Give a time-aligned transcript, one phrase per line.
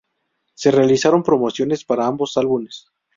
[0.55, 2.87] Se realizaron promociones para ambos álbumes.